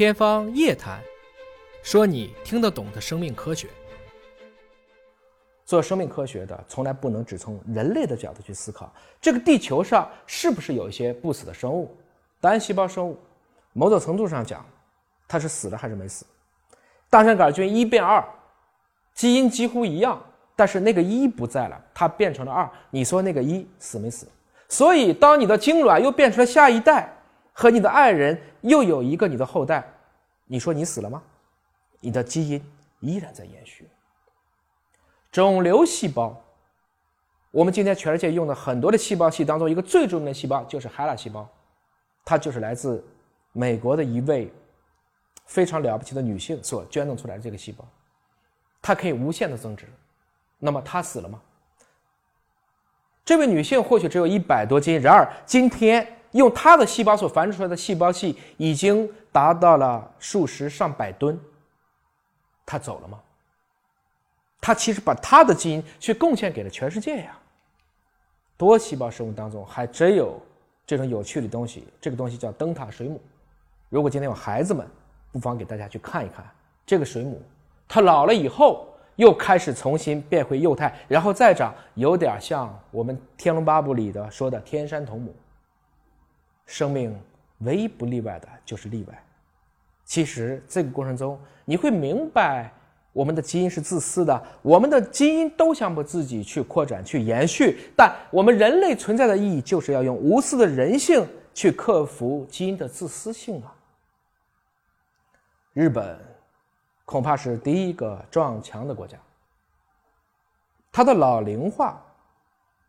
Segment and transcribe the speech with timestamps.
[0.00, 0.98] 天方夜谭，
[1.82, 3.68] 说你听得懂的生命科学。
[5.66, 8.90] 做生命科学的，从来不能只从人类的角度去思考，
[9.20, 11.94] 这个地球上是不是有一些不死的生物？
[12.40, 13.18] 单细胞生物，
[13.74, 14.64] 某种程度上讲，
[15.28, 16.24] 它是死了还是没死？
[17.10, 18.26] 大肠杆菌一变二，
[19.12, 20.18] 基因几乎一样，
[20.56, 22.66] 但是那个一不在了，它变成了二。
[22.88, 24.26] 你说那个一死没死？
[24.66, 27.06] 所以，当你的精卵又变成了下一代，
[27.52, 29.86] 和你的爱人又有一个你的后代，
[30.52, 31.22] 你说你死了吗？
[32.00, 32.60] 你的基因
[32.98, 33.88] 依然在延续。
[35.30, 36.42] 肿瘤细胞，
[37.52, 41.48] 我们今天全世界用的很多的细胞系当中，一个最著名的细胞就是海拉细胞，
[42.24, 43.04] 它就是来自
[43.52, 44.52] 美国的一位
[45.46, 47.86] 非常了不起的女性所捐赠出来的这个细胞，
[48.82, 49.86] 它可以无限的增殖。
[50.58, 51.40] 那么她死了吗？
[53.24, 61.38] 这位女性或许只有一百多斤，然而今天用她的细胞所繁殖出来的细胞系已经达到了数十上百吨。
[62.66, 63.20] 他走了吗？
[64.60, 67.36] 他其实把他的基因去贡献给了全世界呀。
[68.56, 70.38] 多细胞生物当中还真有
[70.86, 73.20] 这种有趣的东西，这个东西叫灯塔水母。
[73.88, 74.86] 如果今天有孩子们，
[75.32, 76.44] 不妨给大家去看一看
[76.84, 77.42] 这个水母，
[77.88, 85.34] 它老了以后又开始重新变回幼态，然后再长，有点像我们《天龙八部》里的说的天山童母。
[86.66, 87.18] 生命
[87.60, 89.24] 唯一不例外的就是例外。
[90.10, 92.72] 其实这个过程中，你会明白。
[93.12, 103.72] 我们的基因是自私的，我们的基因都想把自己去扩展、去延续，但我们人类存在的意义就是要用无私的人性去克服基因的自私性啊！
[105.74, 106.18] 日本
[107.04, 109.16] 恐怕是第一个撞墙的国家，
[110.90, 112.00] 它的老龄化，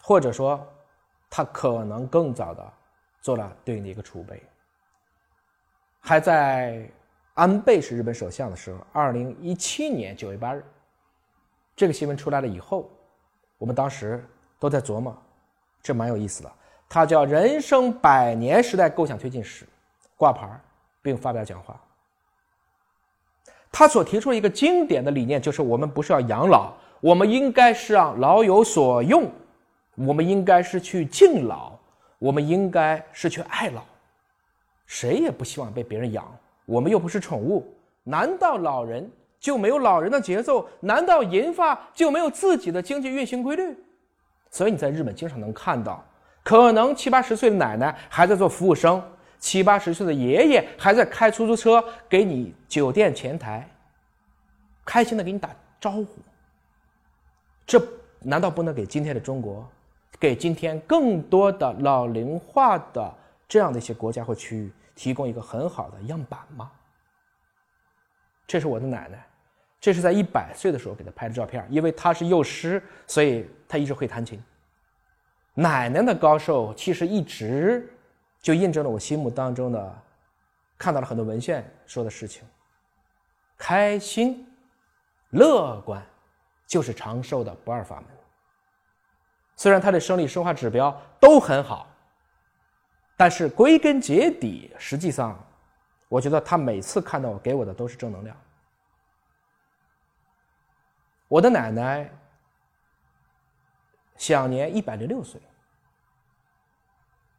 [0.00, 0.66] 或者说，
[1.28, 2.72] 它可能更早的
[3.20, 4.42] 做了对应的一个储备，
[6.00, 6.88] 还在。
[7.34, 10.62] 安倍是日本首相的时候，二零一七年九月八日，
[11.74, 12.90] 这个新闻出来了以后，
[13.56, 14.22] 我们当时
[14.58, 15.16] 都在琢磨，
[15.82, 16.52] 这蛮有意思的。
[16.88, 19.66] 他叫“人生百年时代构想推进史”，
[20.14, 20.46] 挂牌
[21.00, 21.80] 并发表讲话。
[23.70, 29.30] 他所提出一个经典的理念，就是我们不是要养老，我们应该是让老有所用，
[29.94, 31.72] 我们应该是去敬老，
[32.18, 33.82] 我们应该是去爱老，
[34.84, 36.30] 谁也不希望被别人养。
[36.64, 37.66] 我们又不是宠物，
[38.04, 40.68] 难道老人就没有老人的节奏？
[40.80, 43.76] 难道银发就没有自己的经济运行规律？
[44.50, 46.04] 所以你在日本经常能看到，
[46.42, 49.02] 可能七八十岁的奶奶还在做服务生，
[49.38, 53.68] 七八十岁的爷爷还在开出租车给你酒店前台，
[54.84, 56.06] 开心的给你打招呼。
[57.66, 57.82] 这
[58.20, 59.66] 难道不能给今天的中国，
[60.20, 63.12] 给今天更多的老龄化的
[63.48, 64.70] 这样的一些国家或区域？
[64.94, 66.70] 提供一个很好的样板吗？
[68.46, 69.24] 这是我的奶奶，
[69.80, 71.66] 这是在一百岁的时候给她拍的照片。
[71.70, 74.42] 因为她是幼师，所以她一直会弹琴。
[75.54, 77.88] 奶奶的高寿其实一直
[78.40, 80.02] 就印证了我心目当中的，
[80.76, 82.42] 看到了很多文献说的事情。
[83.56, 84.46] 开心、
[85.30, 86.04] 乐观，
[86.66, 88.06] 就是长寿的不二法门。
[89.56, 91.88] 虽然她的生理生化指标都很好。
[93.16, 95.38] 但是归根结底，实际上，
[96.08, 98.36] 我觉得他每次看到我给我的都是正能量。
[101.28, 102.10] 我的奶奶
[104.16, 105.40] 享年一百零六岁，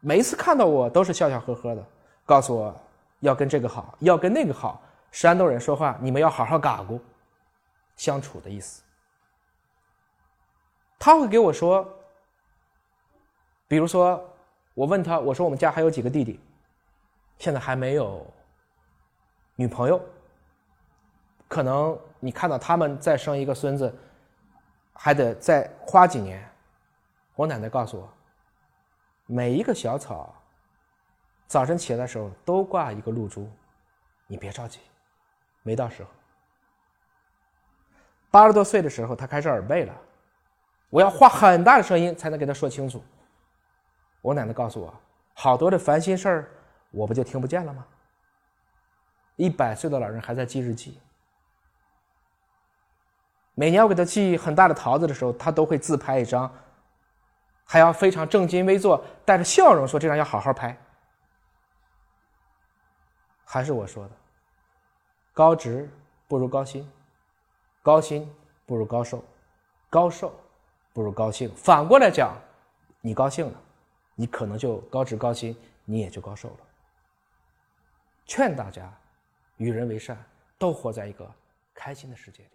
[0.00, 1.84] 每一次看到我都是笑笑呵呵的，
[2.26, 2.78] 告诉我
[3.20, 4.82] 要跟这个好，要跟那个好。
[5.12, 7.00] 山东人说话，你们要好好嘎咕，
[7.96, 8.82] 相处的意思。
[10.98, 11.88] 他会给我说，
[13.66, 14.26] 比如说。
[14.74, 16.40] 我问他，我说我们家还有几个弟弟，
[17.38, 18.26] 现在还没有
[19.56, 20.00] 女朋友。
[21.48, 23.92] 可能你看到他们再生一个孙子，
[24.92, 26.48] 还得再花几年。
[27.34, 28.08] 我奶奶告诉我，
[29.26, 30.34] 每一个小草
[31.48, 33.50] 早晨起来的时候都挂一个露珠，
[34.28, 34.78] 你别着急，
[35.62, 36.10] 没到时候。
[38.30, 39.92] 八十多岁的时候，他开始耳背了，
[40.88, 43.02] 我要花很大的声音才能给他说清楚。
[44.22, 44.94] 我奶奶告诉我，
[45.34, 46.50] 好多的烦心事儿，
[46.90, 47.86] 我不就听不见了吗？
[49.36, 51.00] 一百岁的老人还在记日记，
[53.54, 56.52] 每年我给他寄很大的桃子的时候，他都会自拍一张，
[57.64, 60.76] 还要非常正襟危坐，带着笑容说：“这张要好好拍。”
[63.46, 64.10] 还是我说的，
[65.32, 65.88] 高职
[66.28, 66.86] 不如高薪，
[67.82, 68.30] 高薪
[68.66, 69.24] 不如高寿，
[69.88, 70.38] 高寿
[70.92, 71.50] 不如高兴。
[71.56, 72.36] 反过来讲，
[73.00, 73.62] 你高兴了。
[74.20, 75.56] 你可能就高职高薪，
[75.86, 76.58] 你也就高寿了。
[78.26, 78.92] 劝大家，
[79.56, 80.22] 与人为善，
[80.58, 81.26] 都活在一个
[81.72, 82.50] 开心的世界里。